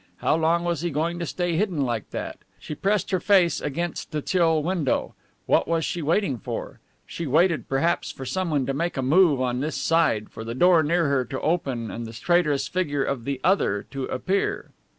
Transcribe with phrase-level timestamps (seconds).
[0.17, 2.39] How long was he going to stay hidden like that?
[2.57, 5.13] She pressed her face against the chill window.
[5.45, 6.79] What was she waiting for?
[7.05, 10.81] She waited perhaps for someone to make a move on this side, for the door
[10.81, 14.71] near her to open and the traitorous figure of The Other to appear.